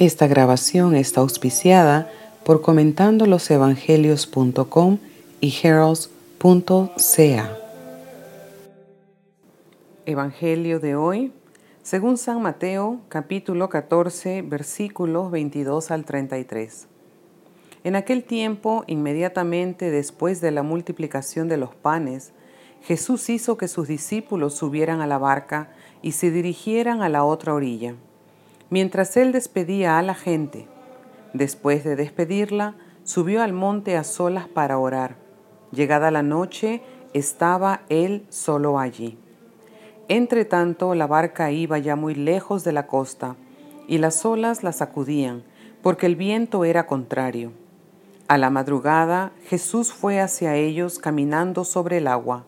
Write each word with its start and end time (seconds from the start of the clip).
Esta 0.00 0.26
grabación 0.26 0.96
está 0.96 1.20
auspiciada 1.20 2.10
por 2.42 2.62
comentandolosevangelios.com 2.62 4.98
y 5.42 5.54
heralds.ca. 5.62 7.58
Evangelio 10.06 10.80
de 10.80 10.96
hoy, 10.96 11.34
según 11.82 12.16
San 12.16 12.40
Mateo, 12.40 13.02
capítulo 13.10 13.68
14, 13.68 14.40
versículos 14.40 15.30
22 15.30 15.90
al 15.90 16.06
33. 16.06 16.86
En 17.84 17.94
aquel 17.94 18.24
tiempo, 18.24 18.84
inmediatamente 18.86 19.90
después 19.90 20.40
de 20.40 20.50
la 20.50 20.62
multiplicación 20.62 21.46
de 21.46 21.58
los 21.58 21.74
panes, 21.74 22.32
Jesús 22.80 23.28
hizo 23.28 23.58
que 23.58 23.68
sus 23.68 23.86
discípulos 23.86 24.54
subieran 24.54 25.02
a 25.02 25.06
la 25.06 25.18
barca 25.18 25.68
y 26.00 26.12
se 26.12 26.30
dirigieran 26.30 27.02
a 27.02 27.10
la 27.10 27.22
otra 27.22 27.52
orilla 27.52 27.96
mientras 28.70 29.16
él 29.16 29.32
despedía 29.32 29.98
a 29.98 30.02
la 30.02 30.14
gente. 30.14 30.68
Después 31.34 31.84
de 31.84 31.96
despedirla, 31.96 32.76
subió 33.04 33.42
al 33.42 33.52
monte 33.52 33.96
a 33.96 34.04
solas 34.04 34.48
para 34.48 34.78
orar. 34.78 35.16
Llegada 35.72 36.10
la 36.10 36.22
noche, 36.22 36.82
estaba 37.12 37.82
él 37.88 38.24
solo 38.28 38.78
allí. 38.78 39.18
Entre 40.08 40.44
tanto, 40.44 40.94
la 40.94 41.06
barca 41.06 41.50
iba 41.50 41.78
ya 41.78 41.94
muy 41.94 42.14
lejos 42.14 42.64
de 42.64 42.72
la 42.72 42.86
costa, 42.86 43.36
y 43.86 43.98
las 43.98 44.24
olas 44.24 44.62
la 44.62 44.72
sacudían, 44.72 45.42
porque 45.82 46.06
el 46.06 46.16
viento 46.16 46.64
era 46.64 46.86
contrario. 46.86 47.52
A 48.28 48.38
la 48.38 48.50
madrugada, 48.50 49.32
Jesús 49.46 49.92
fue 49.92 50.20
hacia 50.20 50.54
ellos 50.54 50.98
caminando 50.98 51.64
sobre 51.64 51.98
el 51.98 52.06
agua. 52.06 52.44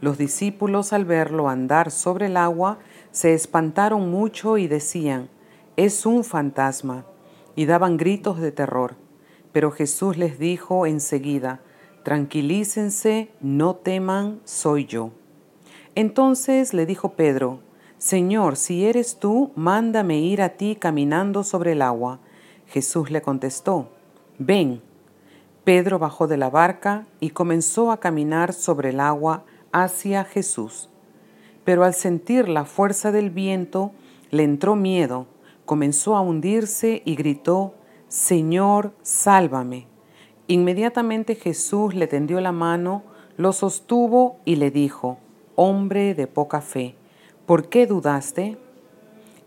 Los 0.00 0.18
discípulos 0.18 0.92
al 0.92 1.04
verlo 1.04 1.48
andar 1.48 1.90
sobre 1.90 2.26
el 2.26 2.36
agua 2.36 2.78
se 3.10 3.34
espantaron 3.34 4.10
mucho 4.10 4.56
y 4.56 4.68
decían, 4.68 5.28
es 5.76 6.06
un 6.06 6.24
fantasma, 6.24 7.06
y 7.54 7.66
daban 7.66 7.96
gritos 7.96 8.40
de 8.40 8.52
terror. 8.52 8.96
Pero 9.52 9.70
Jesús 9.70 10.16
les 10.16 10.38
dijo 10.38 10.86
enseguida, 10.86 11.60
tranquilícense, 12.02 13.30
no 13.40 13.76
teman, 13.76 14.40
soy 14.44 14.86
yo. 14.86 15.10
Entonces 15.94 16.72
le 16.72 16.86
dijo 16.86 17.12
Pedro, 17.12 17.60
Señor, 17.98 18.56
si 18.56 18.86
eres 18.86 19.18
tú, 19.18 19.52
mándame 19.54 20.18
ir 20.18 20.42
a 20.42 20.50
ti 20.50 20.76
caminando 20.76 21.44
sobre 21.44 21.72
el 21.72 21.82
agua. 21.82 22.18
Jesús 22.66 23.10
le 23.10 23.22
contestó, 23.22 23.90
ven. 24.38 24.82
Pedro 25.64 25.98
bajó 25.98 26.26
de 26.26 26.36
la 26.36 26.50
barca 26.50 27.06
y 27.20 27.30
comenzó 27.30 27.92
a 27.92 28.00
caminar 28.00 28.52
sobre 28.52 28.90
el 28.90 28.98
agua 28.98 29.44
hacia 29.70 30.24
Jesús. 30.24 30.88
Pero 31.64 31.84
al 31.84 31.94
sentir 31.94 32.48
la 32.48 32.64
fuerza 32.64 33.12
del 33.12 33.30
viento, 33.30 33.92
le 34.30 34.42
entró 34.42 34.74
miedo 34.74 35.26
comenzó 35.64 36.16
a 36.16 36.20
hundirse 36.20 37.02
y 37.04 37.14
gritó, 37.14 37.74
Señor, 38.08 38.92
sálvame. 39.02 39.86
Inmediatamente 40.46 41.34
Jesús 41.34 41.94
le 41.94 42.06
tendió 42.06 42.40
la 42.40 42.52
mano, 42.52 43.02
lo 43.36 43.52
sostuvo 43.52 44.36
y 44.44 44.56
le 44.56 44.70
dijo, 44.70 45.18
Hombre 45.54 46.14
de 46.14 46.26
poca 46.26 46.60
fe, 46.60 46.94
¿por 47.46 47.68
qué 47.68 47.86
dudaste? 47.86 48.58